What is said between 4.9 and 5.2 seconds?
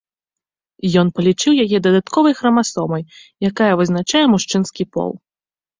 пол.